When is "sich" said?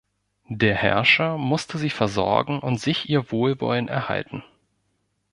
2.81-3.07